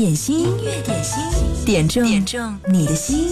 [0.00, 1.22] 点心，音乐点心，
[1.66, 3.28] 点中点中你的心。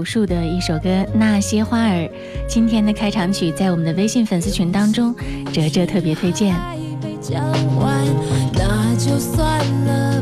[0.00, 1.94] 朴树的一首歌《那些花儿》，
[2.48, 5.14] 今天的开场曲在我们的微信粉丝群当中，
[5.52, 6.56] 哲哲特别推荐。
[8.54, 10.19] 那就算了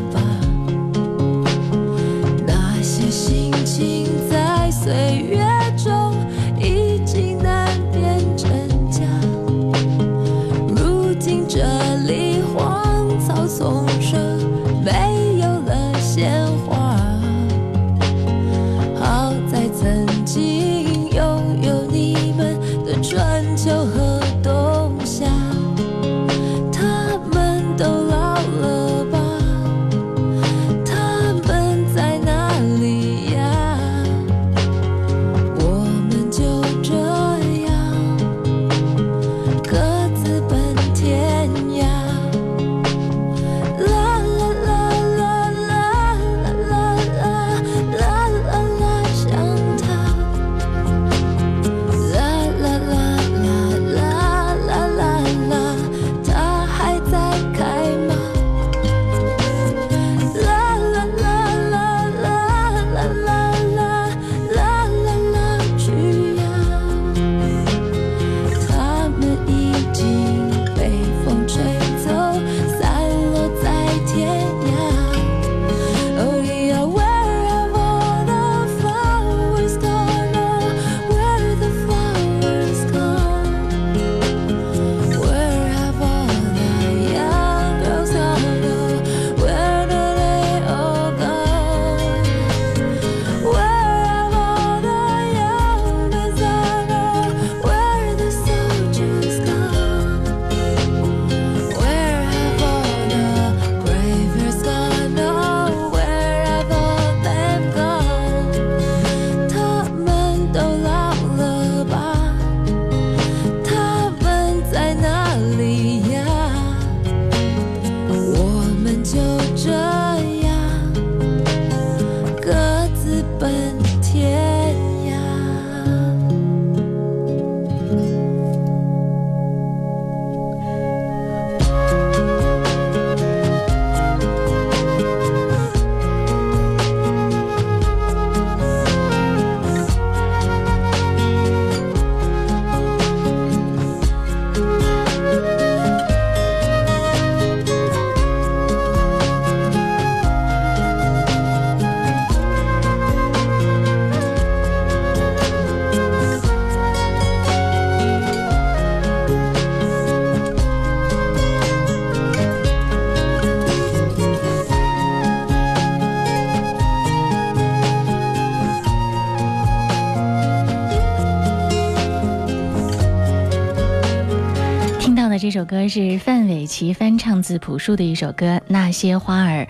[175.49, 179.63] 这首歌是范玮琪翻唱自朴树的一首歌《那些花儿》，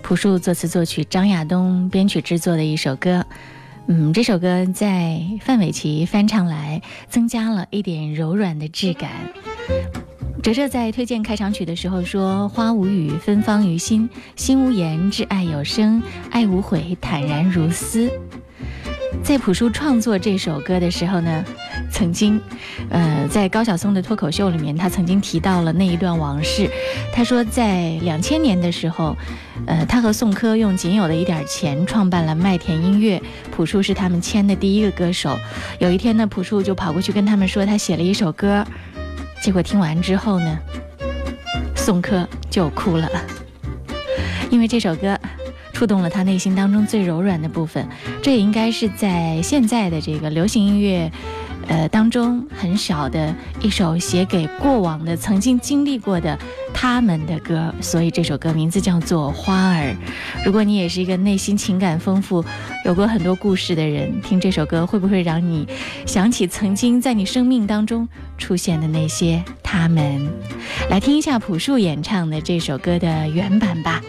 [0.00, 3.26] 朴树作词作曲，张亚东编曲制作的一首歌。
[3.88, 9.10] 嗯，这首歌在范玮琪翻唱来，增加了一点柔软的质感。
[10.40, 16.00] 哲哲在推荐开场曲的时候说：“花无语，芬芳于心；心无言，挚爱有声；
[16.30, 18.08] 爱无悔，坦然如斯。”
[19.22, 21.44] 在朴树创作这首歌的时候呢，
[21.90, 22.40] 曾经，
[22.90, 26.68] 呃，在高晓松的脱口秀里面，他曾经提到了那一段往事。
[27.12, 29.16] 他说，在两千年的时候，
[29.66, 33.20] 呃，他和宋柯用仅有的一点钱创办了麦田音乐，
[33.50, 35.38] 朴树是他们签的第一个歌手。
[35.78, 38.64] 有一天呢，朴树就跑过去跟他们说，他写了一首歌。
[39.42, 40.58] 结果听完之后呢，
[41.74, 43.08] 宋柯就哭了，
[44.50, 45.18] 因为这首歌。
[45.74, 47.86] 触动了他内心当中最柔软的部分，
[48.22, 51.10] 这也应该是在现在的这个流行音乐，
[51.66, 56.38] 呃当中很少的一首写给过往的曾经经历过的
[56.72, 59.90] 他们的歌，所以这首歌名字叫做《花儿》。
[60.46, 62.44] 如果你也是一个内心情感丰富、
[62.84, 65.66] 有过很多故事的人，听这首歌会不会让你
[66.06, 70.30] 想起曾经在你生命当中出现的那些他们？
[70.88, 74.00] 来听一下朴树演唱的这首歌的原版吧。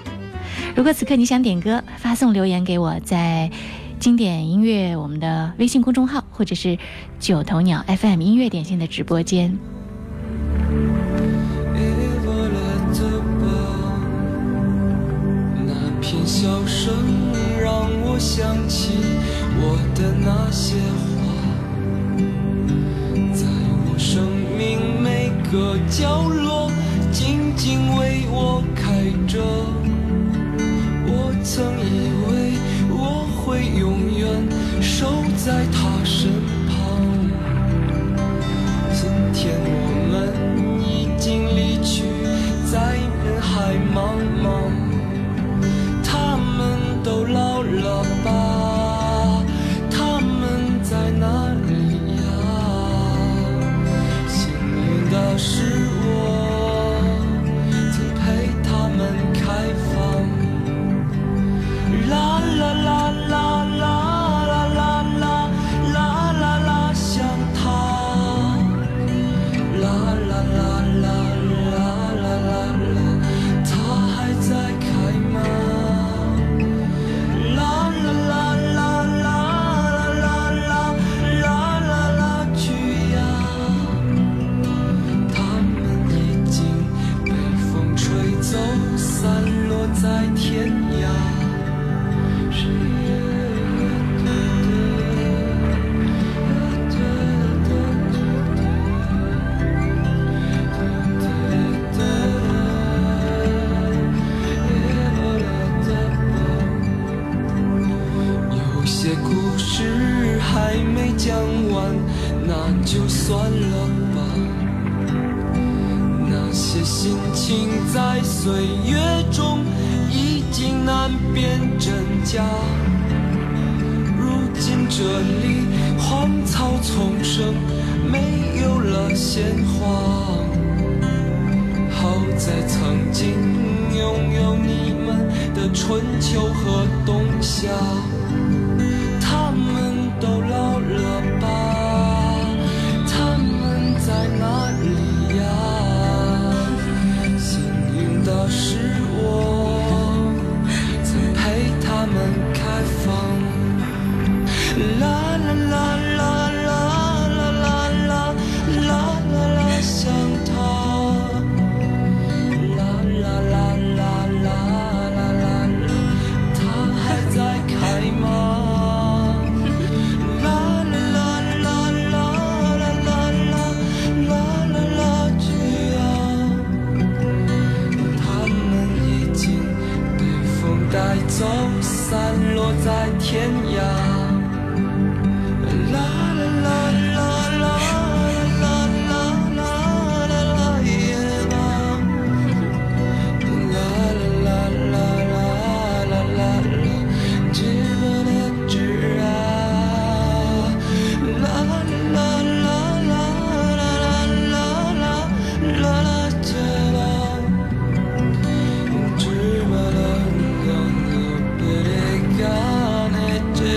[0.76, 3.50] 如果此刻你想点歌，发送留言给我，在
[3.98, 6.78] 经典音乐我们的微信公众号，或者是
[7.18, 9.58] 九头鸟 FM 音乐点心的直播间。
[15.66, 16.94] 那片笑声
[17.60, 18.98] 让我想起
[19.62, 21.24] 我的那些话，
[23.34, 23.46] 在
[23.88, 24.28] 我生
[24.58, 26.70] 命每个角落，
[27.14, 29.42] 静静为我开着。
[31.46, 32.58] 曾以为
[32.90, 34.26] 我会永远
[34.82, 36.32] 守在她身
[36.68, 36.74] 旁，
[38.92, 39.70] 今天我
[40.10, 40.55] 们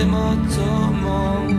[0.05, 1.58] もとも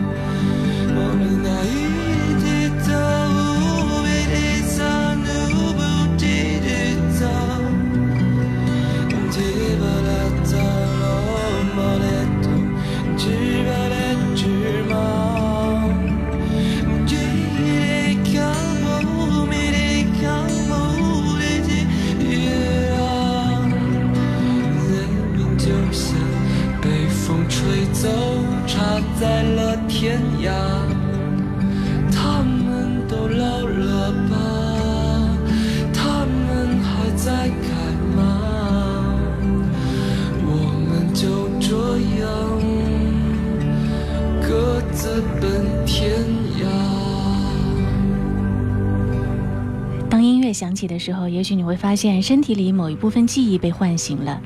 [50.51, 54.41] 响起的时候，也许你会发现身体里某一部分记忆被唤醒了。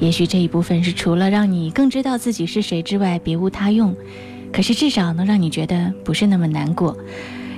[0.00, 3.94] 也许这一部分是除了让你更知道自己是谁之外别无他用，
[4.52, 6.96] 可是至少能让你觉得不是那么难过。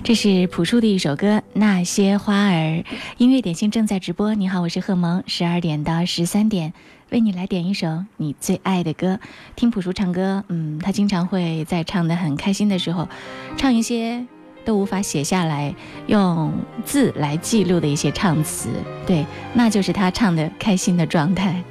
[0.05, 2.79] 这是朴树的一首歌《那些花儿》，
[3.17, 4.35] 音乐点心正在直播。
[4.35, 6.73] 你好，我是贺萌，十二点到十三点
[7.11, 9.19] 为你来点一首你最爱的歌。
[9.57, 13.09] 听朴树唱歌，嗯，他经常会在唱的很开心的时候，
[13.57, 14.25] 唱一些
[14.67, 15.75] 都无法写下来、
[16.09, 16.53] 用
[16.85, 18.69] 字来记录的一些唱词。
[19.07, 21.63] 对，那就是他唱的开心的状态。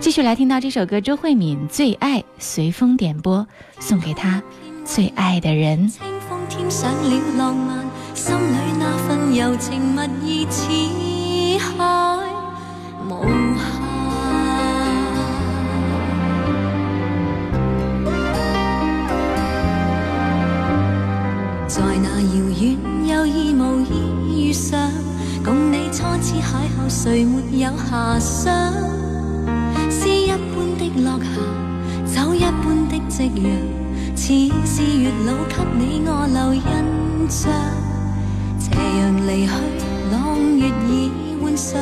[0.00, 3.46] 继续来听到这首歌，周慧敏最爱随风点播，
[3.78, 4.42] 送给她
[4.84, 5.88] 最爱的人。
[5.88, 10.44] 清风添上了浪漫，心里那份柔情蜜意
[22.32, 24.90] 遥远有意无意遇上，
[25.44, 28.72] 共你初次邂逅，谁没有遐想？
[29.90, 31.20] 诗一般的落
[32.06, 33.44] 霞，酒一般的夕阳，
[34.16, 34.24] 似
[34.64, 36.62] 是月老给你我留印
[37.28, 37.52] 象。
[38.58, 39.52] 斜阳离去，
[40.10, 40.16] 朗
[40.56, 41.10] 月已
[41.42, 41.78] 换上，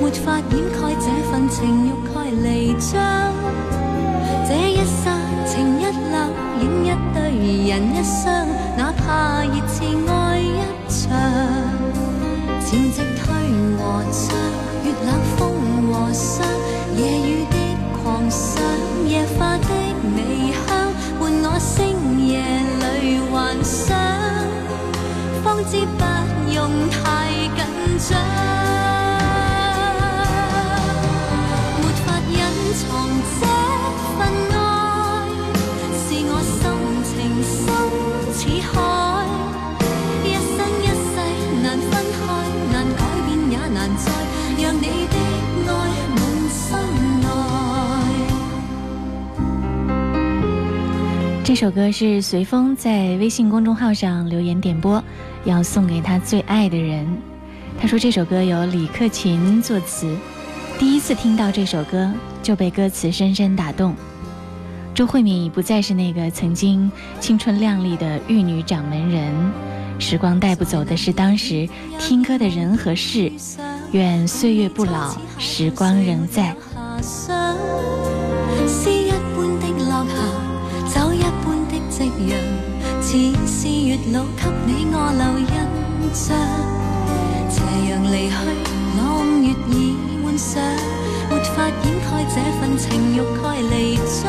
[0.00, 2.90] 没法掩盖这份情欲蓋彌彰。
[4.48, 5.12] 这一刹
[5.44, 6.16] 情一缕，
[6.62, 7.16] 影一对
[7.68, 8.24] 人一双，
[8.76, 11.02] 哪怕熱熾愛一場。
[12.60, 13.24] 潮汐退
[13.78, 14.34] 和漲，
[14.84, 15.38] 月冷風
[15.92, 16.44] 和霜，
[16.96, 17.56] 夜雨的
[18.02, 18.62] 狂想，
[19.06, 19.68] 夜花的
[20.16, 22.42] 微香，伴我星夜
[22.80, 23.96] 裏幻想，
[25.44, 27.58] 方知不用太緊
[28.10, 28.73] 張。
[51.54, 55.00] 这首歌是随风在微信公众号上留言点播，
[55.44, 57.06] 要送给他最爱的人。
[57.80, 60.16] 他说这首歌由李克勤作词，
[60.80, 63.94] 第一次听到这首歌就被歌词深深打动。
[64.96, 69.32] 周慧敏已不再是那个曾经青春靓丽的玉女掌门人，
[70.00, 71.68] 时光带不走的是当时
[72.00, 73.30] 听歌的人和事。
[73.92, 76.52] 愿岁月不老，时光仍在。
[82.26, 82.32] 陽，
[83.00, 83.08] 似
[83.46, 85.52] 是月老给你我留印
[86.12, 86.36] 象。
[87.50, 88.32] 斜阳离去，
[88.96, 89.02] 朗
[89.42, 89.72] 月已
[90.22, 90.62] 换上，
[91.30, 94.22] 没法掩盖这份情欲蓋彌彰。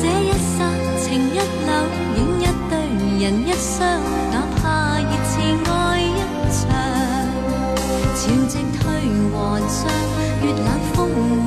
[0.00, 0.56] 这一刹
[1.00, 1.70] 情一缕，
[2.16, 2.72] 影一对
[3.22, 3.76] 人一双，
[4.30, 5.30] 哪怕热炽
[5.70, 6.58] 爱一场。
[8.16, 8.80] 潮汐退
[9.30, 9.78] 和涨，
[10.42, 10.96] 月冷風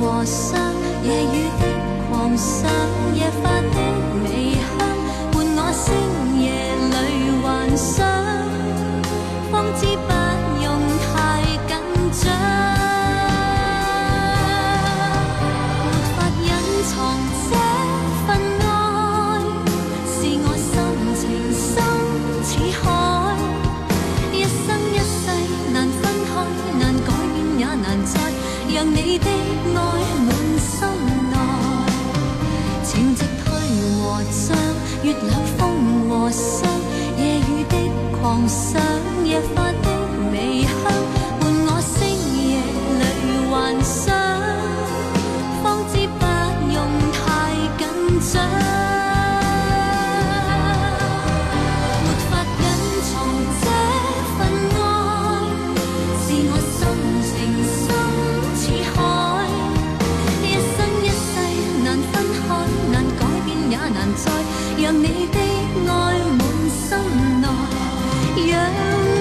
[0.24, 0.58] 霜，
[1.04, 1.62] 夜雨的
[2.08, 2.70] 狂想，
[3.14, 3.76] 夜花的
[28.82, 29.78] 让你的爱
[30.26, 30.74] 满心
[31.30, 31.36] 内。
[32.82, 33.46] 潮汐退
[34.02, 34.58] 和涨，
[35.04, 35.60] 月冷风
[36.08, 36.68] 和霜，
[37.16, 37.76] 夜雨的
[38.18, 38.82] 狂想，
[39.24, 39.71] 夜花
[64.82, 66.98] 让你的爱满心
[67.40, 67.46] 内
[68.50, 69.11] 让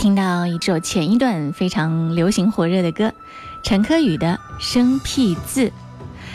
[0.00, 3.12] 听到一首前一段非常流行火热的歌，
[3.62, 4.28] 陈柯宇的
[4.58, 5.66] 《生僻字》。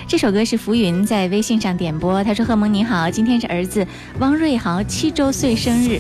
[0.07, 3.83] 这首歌是浮云在微信上点播，他说：“贺蒙你好，今天是儿子
[4.19, 5.99] 汪瑞豪七周岁生日，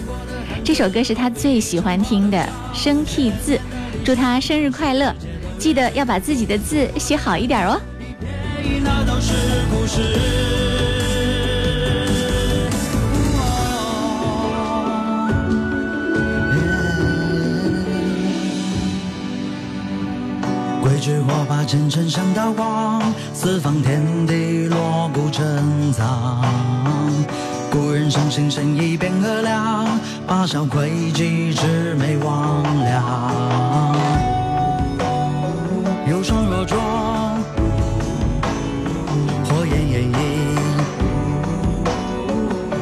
[0.63, 2.37] 这首歌是他最喜欢听的
[2.71, 3.57] 《生僻字》，
[4.05, 5.11] 祝他生日快乐，
[5.57, 7.81] 记得要把自己的字写好一点哦。”
[21.05, 22.99] 炬火把前尘像刀光，
[23.31, 26.41] 四方天地锣鼓震藏。
[27.69, 29.85] 故人伤心深一边河凉，
[30.25, 32.97] 八小窥迹魑魅魍魉。
[36.09, 36.75] 有霜若灼，
[39.47, 40.11] 火焰炎映，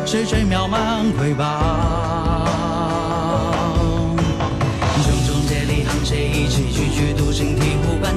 [0.06, 1.34] 谁吹渺茫瑰
[6.34, 8.14] 宝？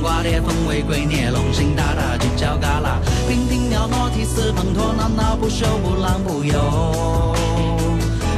[0.00, 6.54] 挂裂风为鬼孽，龙行大大犄角旮旯，娉婷袅娜涕泗滂沱，闹闹不休不浪不游。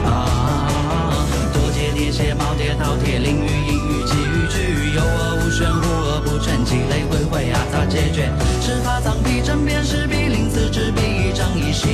[0.04, 4.56] 啊，多阶叠写耄耋饕餮，囹圄阴雨寄语句，
[4.96, 8.28] 有恶无玄，无恶不全，积累回回啊咋解决？
[8.60, 11.86] 尺法藏笔针砭时笔，临字执笔一张一息。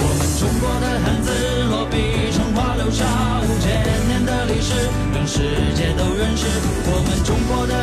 [0.00, 0.86] 我们中国的
[4.70, 5.08] 让。
[5.28, 5.40] 世
[5.74, 6.46] 界都认识
[6.90, 7.77] 我们中国的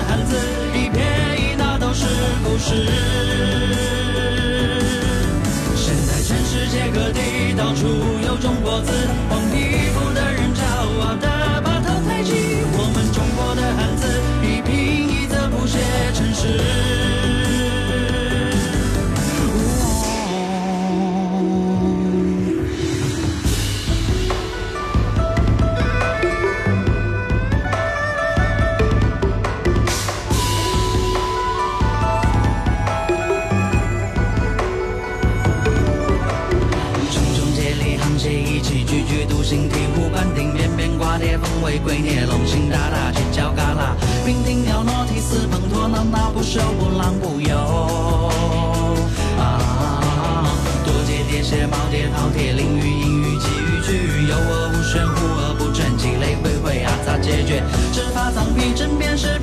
[58.85, 59.34] 身边是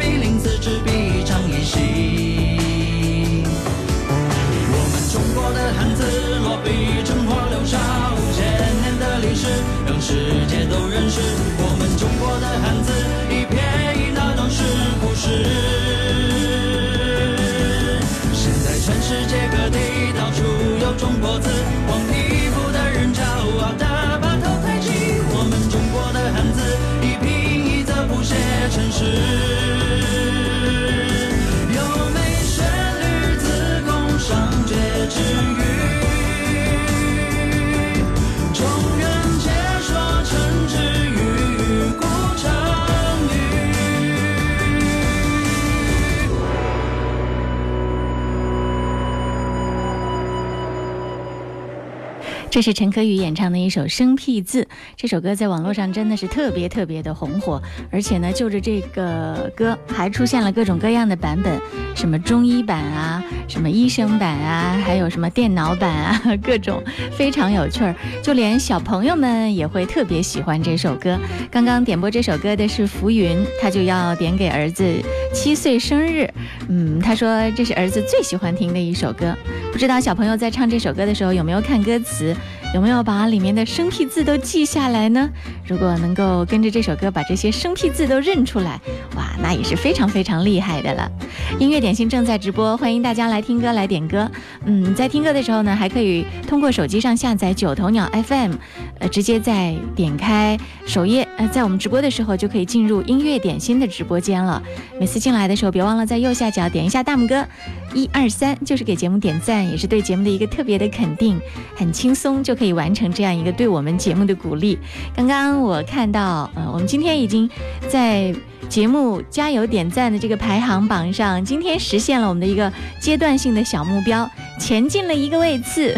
[52.53, 54.62] 这是陈可宇演唱的一首《生僻字》，
[54.95, 61.59] 这首歌在网络上真的是特别特别的红火，而且呢，就着这个歌还出现了各种各样的版本，
[61.97, 66.83] 什么中医版啊，什么医生版啊，还有什么电脑版啊， 各种
[67.17, 71.19] 非常有趣儿，就连小朋友们也会特别喜欢这首歌。
[71.51, 74.85] 刚刚点播这首歌的是浮云，他就要点给儿子
[75.33, 76.31] 七岁生日，
[76.69, 79.35] 嗯，他说这是儿子最喜欢听的一首歌，
[79.73, 82.37] 不知道小朋友在唱这首歌的时候有没有看歌词？
[82.74, 85.28] 有没有把里面的生僻字都记下来呢？
[85.66, 88.80] 如果能够跟着这首歌把这些生僻字都认出来，
[89.14, 91.12] 哇，那也是非常非常厉害的了。
[91.59, 94.29] 音乐点心正在直播，欢迎大家来听歌来点歌。
[94.65, 98.53] 嗯，在听歌的时候呢，还可以通过手机上下载九头鸟 FM，
[98.99, 104.61] 呃，直接在点开首页，呃，在我们直播的时候就可以进入音乐点心的直播间了。
[104.99, 107.47] 每次进来的时候，别忘了在右下角点一下大拇哥，
[107.95, 111.38] 一二三，就是给节目点赞，也是对节目的一个特别的肯定，
[111.77, 114.77] 很轻松就可以完成这样一个对我们节目的鼓励。
[115.15, 117.49] 刚刚我看到，呃，我们今天已经
[117.88, 118.35] 在。
[118.69, 124.28] 节目加油点赞的这个排行榜上，今天实现了我们的一个阶段性的小目标，
[124.59, 125.94] 前进了一个位次，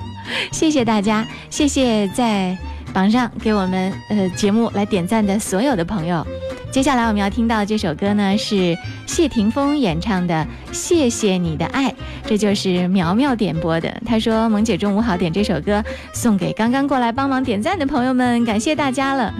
[0.52, 2.56] 谢谢大家，谢谢在
[2.92, 6.26] 榜上给我们呃节目来点赞的所有的朋友。
[6.70, 11.88] 接下来我们要听到这首歌呢，是谢霆锋演唱的《谢谢你的爱》，
[12.26, 14.02] 这就是苗苗点播的。
[14.04, 15.82] 他说：“萌姐中午好，点这首歌
[16.12, 19.32] 送给刚刚过来帮忙点赞的朋友们，感谢大家了，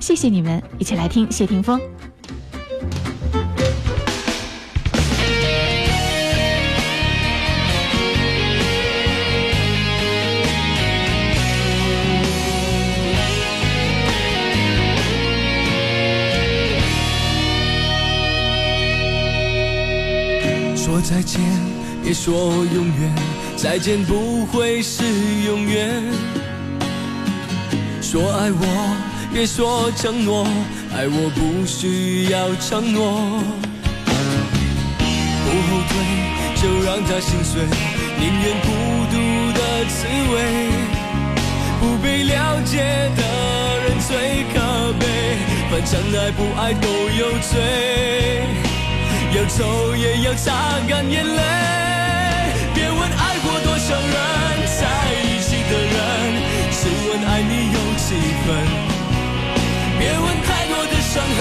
[0.00, 1.78] 谢谢你们，一起来听谢霆锋。”
[20.86, 21.40] 说再见，
[22.00, 23.12] 别说永远，
[23.56, 25.02] 再见不会是
[25.44, 26.00] 永远。
[28.00, 28.96] 说爱我，
[29.34, 30.46] 别说承诺，
[30.94, 33.42] 爱我不需要承诺。
[35.42, 35.98] 不后退，
[36.54, 37.62] 就让他心碎，
[38.20, 38.70] 宁愿孤
[39.10, 39.16] 独
[39.58, 40.70] 的滋味。
[41.80, 43.22] 不被了解的
[43.82, 44.54] 人最可
[45.00, 45.04] 悲，
[45.68, 46.86] 反正爱不爱都
[47.18, 48.65] 有罪。
[49.36, 51.42] 要走也要擦干眼泪，
[52.74, 54.16] 别问爱过多少人，
[54.80, 55.94] 在一起的人，
[56.72, 58.48] 只问爱你有几分。
[59.98, 61.38] 别问太多的伤痕，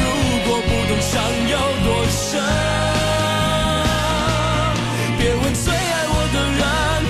[0.00, 0.04] 如
[0.46, 1.20] 果不懂伤
[1.52, 2.40] 有多深。
[5.18, 6.62] 别问最爱我的人，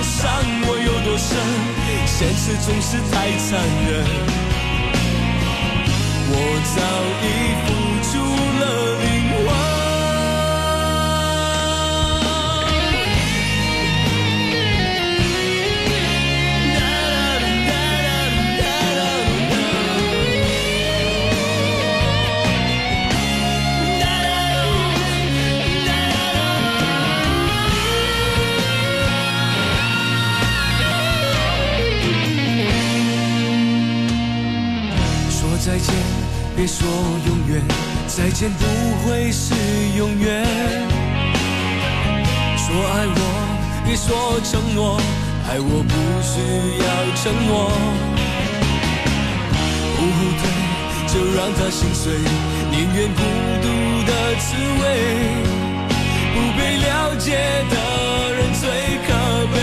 [0.02, 0.18] 伤
[0.66, 1.30] 我有多深，
[2.06, 3.46] 现实总是太残
[3.86, 3.88] 忍。
[6.30, 6.34] 我
[6.74, 6.76] 早
[7.22, 7.24] 已
[7.66, 7.68] 不
[38.28, 38.62] 再见不
[39.08, 39.54] 会是
[39.96, 40.44] 永远。
[42.58, 43.20] 说爱我，
[43.86, 45.00] 别说承诺，
[45.48, 46.36] 爱我不需
[46.76, 46.86] 要
[47.16, 47.72] 承诺。
[49.96, 50.44] 不后退，
[51.08, 52.12] 就让他心碎，
[52.70, 53.22] 宁愿孤
[53.64, 53.66] 独
[54.04, 54.12] 的
[54.44, 54.84] 滋味。
[56.34, 57.32] 不被了解
[57.70, 57.74] 的
[58.36, 58.68] 人最
[59.08, 59.08] 可
[59.54, 59.56] 悲，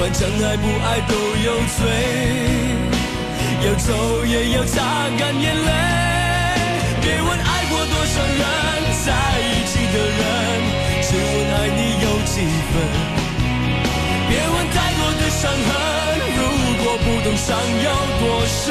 [0.00, 1.14] 反正爱不爱都
[1.46, 1.78] 有罪。
[3.64, 4.74] 要走也要擦
[5.16, 5.70] 干眼泪，
[7.00, 7.51] 别问爱
[8.26, 8.44] 人，
[9.04, 9.08] 在
[9.40, 10.20] 一起的人，
[11.02, 12.34] 只问爱你有几
[12.70, 12.74] 分。
[14.28, 15.70] 别问太多的伤痕，
[16.36, 16.40] 如
[16.82, 17.88] 果不懂伤有
[18.20, 18.62] 多深。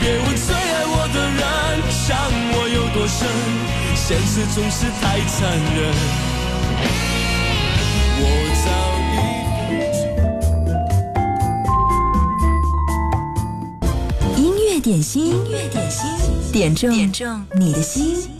[0.00, 1.42] 别问最爱我的人，
[1.90, 2.04] 伤
[2.52, 3.18] 我有多深，
[3.94, 5.36] 现实总是太残
[5.74, 5.78] 忍。
[8.18, 8.22] 我
[8.64, 8.66] 在
[14.86, 16.08] 点心，音乐点心，
[16.52, 18.30] 点中点中你的心。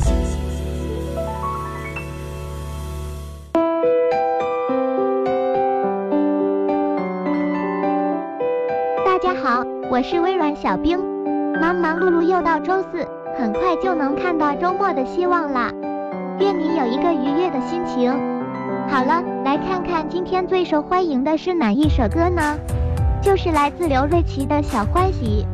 [9.05, 10.97] 大家好，我是微软小冰。
[11.61, 13.05] 忙忙碌碌又到周四，
[13.37, 15.73] 很快就能看到周末的希望啦。
[16.39, 18.13] 愿你有一个愉悦的心情。
[18.89, 22.57] 好了，来看看今天最受欢迎的是哪一首歌呢？
[23.21, 25.45] 就是来自刘瑞琦的《小欢喜》。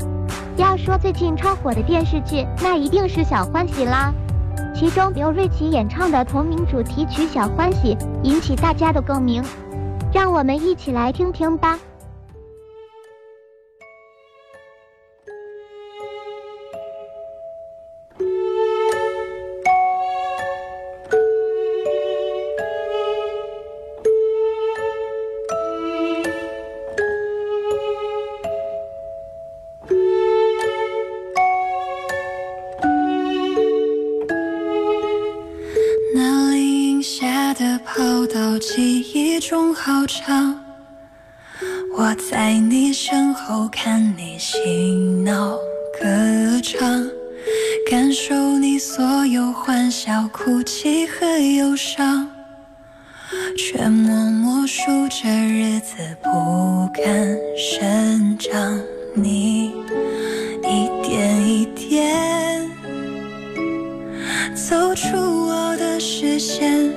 [0.58, 4.12] 要说最近超火的电视剧，那一定是《小欢喜》啦。
[4.74, 9.42] 其中刘瑞琦演唱的同名主题曲《小欢喜》引起大家的共鸣，
[10.12, 11.78] 让我们一起来听听吧。
[48.02, 51.24] 感受你所有欢笑、哭泣和
[51.56, 52.28] 忧伤，
[53.56, 58.76] 却默默数着日子不敢生长。
[59.14, 59.66] 你
[60.64, 62.68] 一点一点
[64.52, 66.90] 走出我的视线。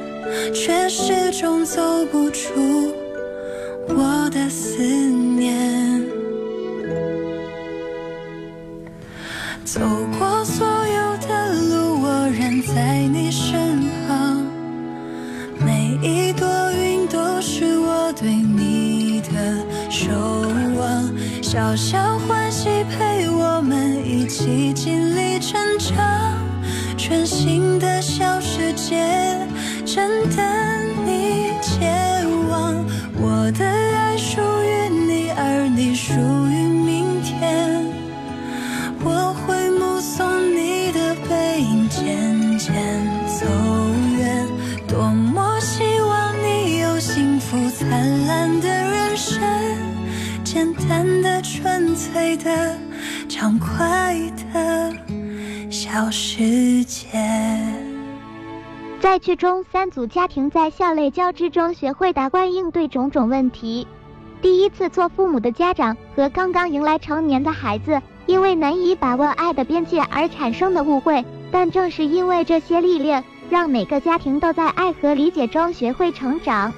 [0.55, 2.91] 却始终走不出
[3.89, 5.84] 我的思念。
[21.55, 26.37] 小小欢喜陪我们一起经历成长，
[26.97, 28.97] 全新的小世界
[29.85, 30.54] 真的
[55.95, 57.07] 小世界。
[58.99, 63.87] 在剧中，三组家庭在笑泪交织中学会达观应对种种问题。
[64.41, 76.73] 第一次做父母的家长和刚刚迎来成年的孩子，因为难以把握爱的边界而产生的误会，但正是因为这些历练，让每个家庭都在爱和理解中学会成长。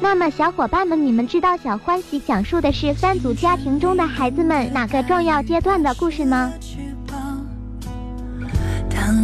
[0.00, 6.50] 那么，小伙伴们，你们知道《小欢喜》讲述的是三组家庭中的孩子们哪个重要阶段的故事呢？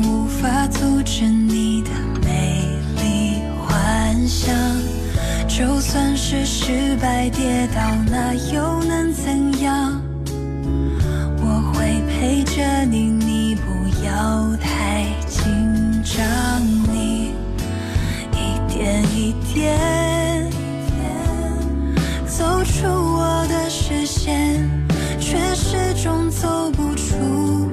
[0.02, 1.90] 无法阻止你的
[2.22, 2.64] 美
[3.02, 4.54] 丽幻想。
[5.48, 10.00] 就算是失败跌倒，那又能怎样？
[11.42, 13.70] 我会陪着你，你不
[14.04, 16.24] 要太紧张。
[16.92, 17.34] 你
[18.32, 20.50] 一点一点
[22.26, 24.70] 走出我的视线，
[25.18, 27.70] 却始终走不出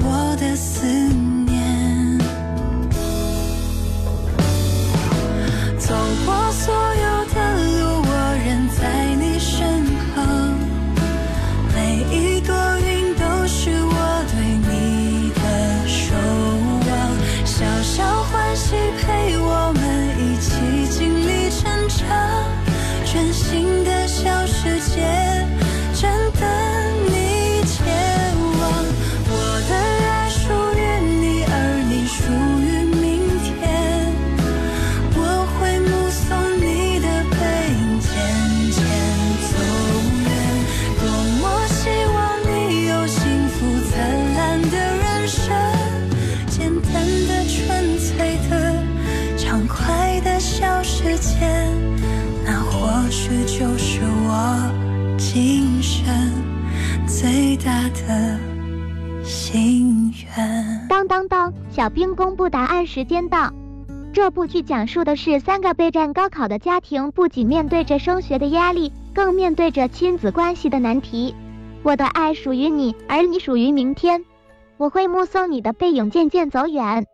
[0.00, 1.23] 我的思念。
[6.54, 7.34] 所有的
[7.80, 8.10] 路，我
[8.46, 9.03] 仍在
[61.14, 61.54] 当当！
[61.70, 63.52] 小兵公布答案时间到。
[64.12, 71.36] 这部剧讲述的是三个备战高考的家庭，不仅面对着升学的压力，更面对着亲子关系的难题。
[71.84, 74.24] 我的爱属于你，而你属于明天。
[74.76, 77.06] 我会目送你的背影渐渐走远。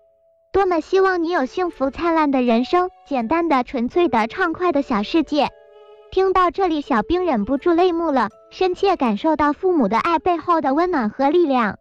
[0.51, 5.51] 多么希望你有幸福灿烂的人生，简单的、纯粹的、畅快的小世界。
[6.11, 11.77] 听到这里，小兵忍不住泪目了，深切感受到父母的爱背后的温暖和力量。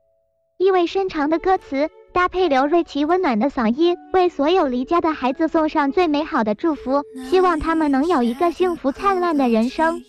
[0.59, 10.03] 意味深长的歌词搭配刘瑞琦温暖的嗓音，为所有离家的孩子送上最美好的祝福，希望他们能有一个幸福灿烂的人生。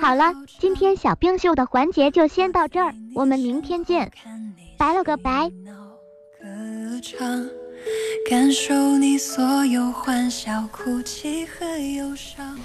[0.00, 4.12] 好了，今天小冰秀的环节就先到这儿，我们明天见，
[4.78, 5.50] 拜了个拜。
[8.28, 11.64] 感受你所有欢笑、哭泣和
[11.96, 12.58] 忧伤。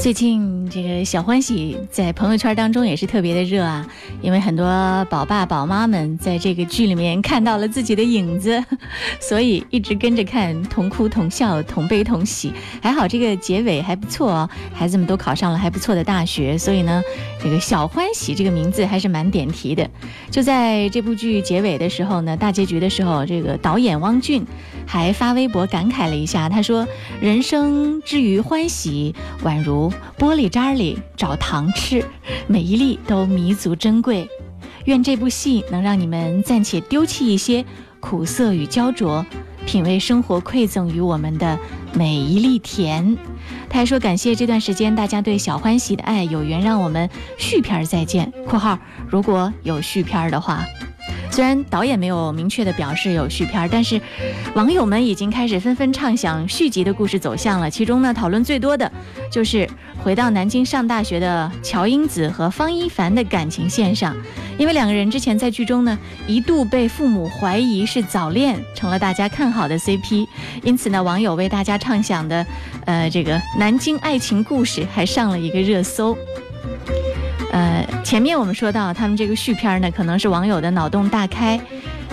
[0.00, 3.86] 最近这个小欢喜在朋友圈当中也是特别的热啊，
[4.20, 4.66] 因为很多
[5.10, 8.62] 宝爸宝妈们在这个剧里面看到了自己的影子，
[9.20, 12.52] 所以一直跟着看，同哭同笑，同悲同喜。
[12.82, 17.02] 还好这个结尾还不错哦，孩子们都考上了还不错的大学，所以呢，
[17.42, 19.88] 这个小欢喜这个名字还是蛮点题的。
[20.30, 24.44] 就在这部剧结尾的时候呢，大结局的时候，这个导演汪俊
[24.86, 26.86] 还发微博感慨了一下，他说
[27.20, 32.04] ：“人生之于欢喜，宛如玻璃渣里找糖吃，
[32.46, 34.28] 每一粒都弥足珍贵。
[34.86, 37.64] 愿这部戏能让你们暂且丢弃一些
[38.00, 39.24] 苦涩与焦灼，
[39.66, 41.58] 品味生活馈赠于我们的
[41.92, 43.16] 每一粒甜。”
[43.68, 47.08] 他还说：“感谢这段时间大家对小欢喜的爱，有缘让我们
[47.38, 48.32] 续片再见。
[48.48, 50.64] ”（括号如果有续片的话。）
[51.40, 53.98] 虽然导演没有明确的表示有续片，但是
[54.54, 57.70] 网友们已经开始纷纷畅想续集的故事走向了。
[57.70, 58.92] 其中呢，讨论最多的
[59.32, 59.66] 就是
[60.04, 64.14] 回到南京上大学的乔英子和方一凡的感情线上，
[64.58, 70.26] 因为两个人之前在剧中呢一度被父母怀疑是早恋，成了大家看好的 CP。
[70.62, 72.46] 因此呢，网友为大家畅想的，
[72.84, 76.14] 呃，这个南京爱情故事还上了一个热搜。
[77.50, 81.60] 呃，前面我们说到他们这个续片呢，可能是网友的脑洞大开，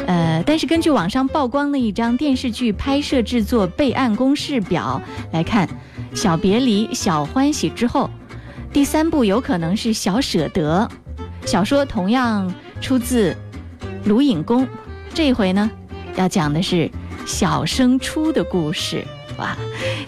[0.06, 5.67] 呃，但是根据网上曝光的一张电视剧拍摄制作备案公示表来看，
[6.15, 8.10] 《小别离》《小欢喜》之后，
[8.73, 10.89] 第三部有可能是《小舍得》。
[11.47, 13.36] 小说同样出自
[14.06, 14.67] 卢隐公。
[15.13, 15.69] 这回呢，
[16.15, 16.91] 要讲的是
[17.26, 19.06] 小升初的故事。
[19.38, 19.56] 哇，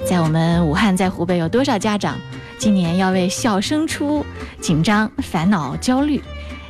[0.06, 2.18] 在我们武汉，在湖北，有多少家长
[2.60, 4.24] 今年要为小升初
[4.60, 6.22] 紧张、烦恼、焦虑？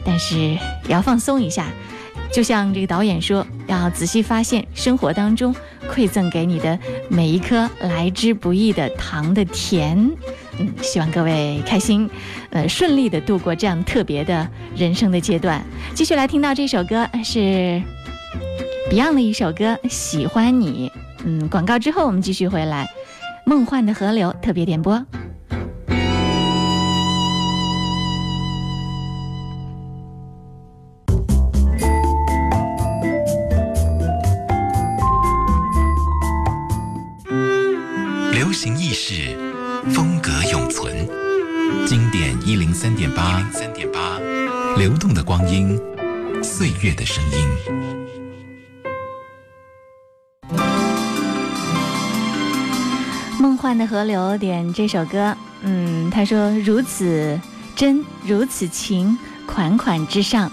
[0.06, 1.66] 但是也要放松一下。
[2.32, 5.54] 就像这个导演说，要仔细发现生活当中
[5.92, 6.78] 馈赠给你的
[7.10, 9.98] 每一颗来之不易的糖的甜。
[10.60, 12.08] 嗯，希望各位开心，
[12.52, 15.60] 呃，顺利的度过这样特别的人生的阶段。
[15.96, 17.82] 继续来听到这首歌是
[18.92, 20.92] Beyond 的一首歌《喜欢你》。
[21.26, 22.86] 嗯，广告之后我们继续回来，
[23.50, 25.04] 《梦幻的河流》特别点播。
[46.82, 47.48] 月的声音。
[53.40, 57.40] 梦幻的河流点这首歌，嗯，他说如此
[57.76, 60.52] 真，如此情，款款之上，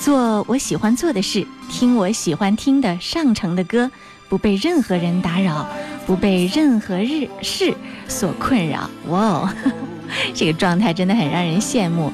[0.00, 3.90] 做我喜欢做的事，听我喜欢听的上乘的歌，
[4.28, 5.66] 不被任何人打扰，
[6.06, 7.74] 不被任何日事
[8.06, 8.88] 所困扰。
[9.08, 9.54] 哇哦，
[10.34, 12.12] 这个状态真的很让人羡慕。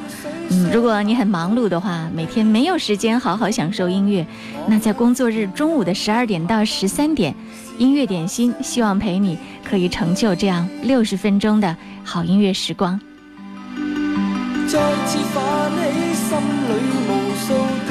[0.50, 4.26] 嗯，如果你很忙碌的话，每天没有时间好好享受音乐，
[4.68, 7.34] 那在工作日中午的十二点到十三点。
[7.78, 12.98] 音乐点心，希望陪你可以成就这样六十分钟的好音乐时光。
[14.66, 16.72] 再次把你心里
[17.06, 17.52] 无数
[17.86, 17.90] 的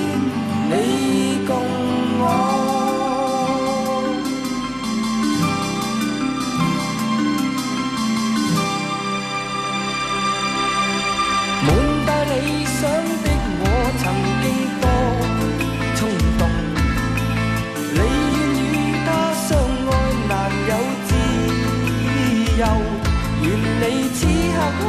[0.71, 0.75] 你
[1.45, 1.49] 共
[2.19, 2.25] 我。
[11.63, 11.67] 满
[12.07, 12.33] 带理
[12.65, 12.79] 想
[13.23, 13.25] 的
[13.59, 13.63] 我
[13.99, 14.03] 曾
[14.41, 14.45] 经
[14.81, 14.83] 多
[15.97, 15.99] 冲
[16.39, 16.41] 动，
[17.93, 17.97] 你
[18.33, 18.65] 愿与
[19.05, 19.49] 他相
[19.87, 19.91] 爱
[20.29, 20.31] 难
[20.69, 20.71] 有
[21.07, 21.09] 自
[22.61, 22.63] 由，
[23.43, 23.45] 愿
[23.81, 24.19] 你此
[24.55, 24.81] 刻可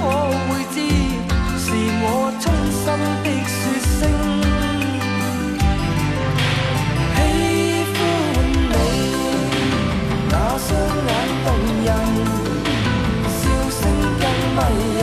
[0.46, 0.76] 会知，
[1.58, 1.64] 是
[2.02, 2.04] 我
[2.40, 2.84] 衷心
[3.24, 3.60] 的说
[14.62, 15.01] 更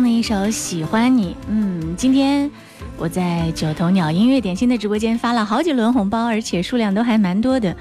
[0.00, 1.32] 的一首《喜欢你》。
[1.48, 2.48] 嗯，今天
[2.96, 7.76] 我在九头鸟音乐点心的直播间发了好几轮红包，而且数量都还蛮多的。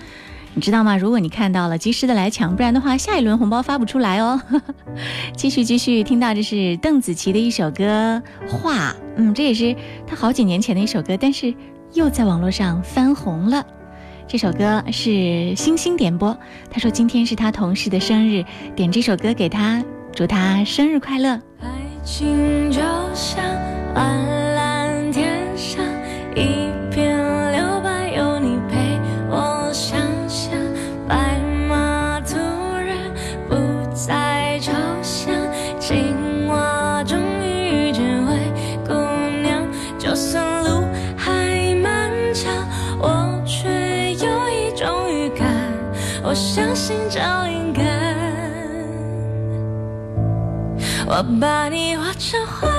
[0.55, 0.97] 你知道吗？
[0.97, 4.41] 如果你看到了，及时的来抢，不然的话，下一轮红包发不出来哦。
[5.37, 9.75] 继续继续，听到这是邓紫棋的一首歌《画》，嗯，这也是
[10.07, 11.53] 她好几年前的一首歌，但是
[11.93, 13.63] 又在网络上翻红了。
[14.27, 16.37] 这首歌是星星点播，
[16.69, 18.43] 他说今天是他同事的生日，
[18.75, 19.83] 点这首歌给他，
[20.13, 21.41] 祝他生日快乐。
[22.01, 22.81] 爱情就
[23.13, 23.43] 像
[23.93, 25.85] 蓝蓝天上
[26.35, 27.15] 一片
[27.51, 28.99] 留白，有你陪
[29.29, 30.51] 我想象，
[31.07, 31.37] 白
[31.69, 32.37] 马突
[32.75, 32.97] 然
[33.47, 33.55] 不
[33.93, 34.71] 再抽
[35.03, 35.31] 象，
[35.79, 38.35] 青蛙终于遇见灰
[38.83, 38.93] 姑
[39.43, 39.63] 娘，
[39.99, 40.83] 就算路
[41.15, 42.51] 还漫长，
[42.99, 43.69] 我却
[44.15, 45.47] 有一种预感，
[46.23, 47.45] 我相信找
[51.13, 52.70] 我把你画成花，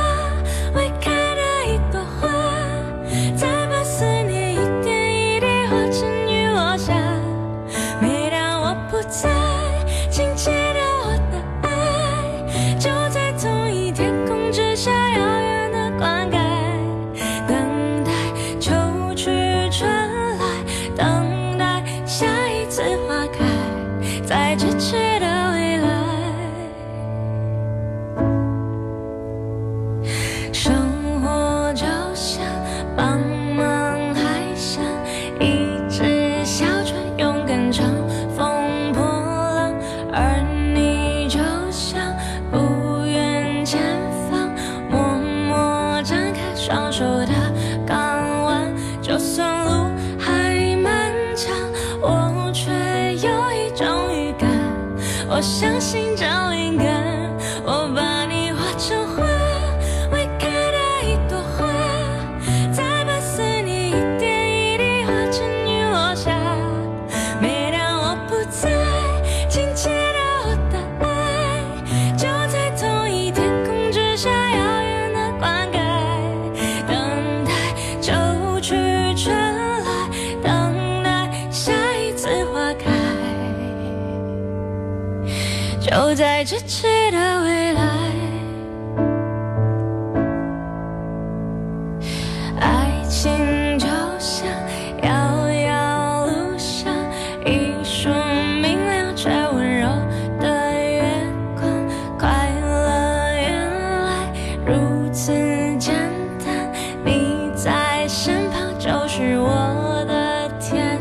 [109.72, 111.00] 我的天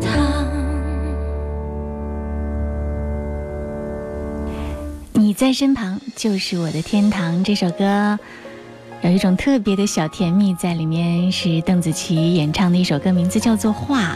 [0.00, 0.46] 堂
[5.12, 7.44] 你在身旁就是我的天堂。
[7.44, 8.18] 这首歌
[9.02, 14.12] 有一种特别的小甜蜜在里面，是邓紫棋演唱的一首歌，名字叫做《画》。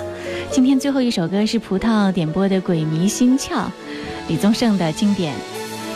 [0.50, 3.52] 今天最后一首歌是葡萄点播的《鬼迷心窍》，
[4.28, 5.34] 李宗盛的经典。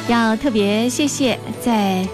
[0.07, 2.07] 要特别谢谢在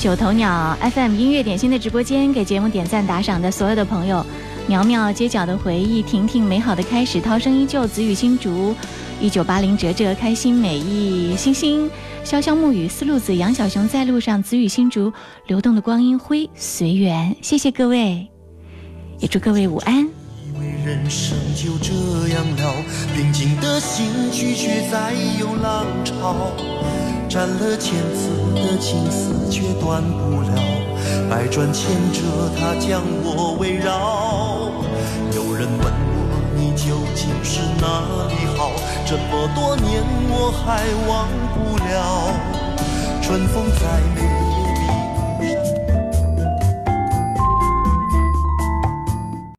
[0.00, 4.26] 九头鸟 FM 音乐点心的直播间给节目点赞打赏的所有的朋友：
[4.70, 8.72] 苗苗街角的回忆、婷婷美好的开始、涛声依旧、子雨新竹、
[9.20, 11.90] 一九八零哲哲、开心美意、星星。
[12.24, 15.12] 潇潇暮雨，丝路子，杨小熊在路上，子雨新竹，
[15.48, 17.34] 流动的光阴灰随缘。
[17.42, 18.28] 谢谢各位，
[19.18, 20.04] 也祝各位午安。
[20.04, 21.92] 以为人生就这
[22.32, 22.72] 样了，
[23.16, 26.52] 平静的心拒绝再有浪潮，
[27.28, 30.62] 斩了千次的情丝却断不了，
[31.28, 32.20] 百转千折
[32.58, 34.70] 它将我围绕。
[35.34, 36.20] 有人问我
[36.54, 37.86] 你究竟是哪
[38.28, 38.70] 里好，
[39.06, 41.88] 这么多年我还忘不了。
[43.22, 43.82] 春风再
[44.14, 44.18] 美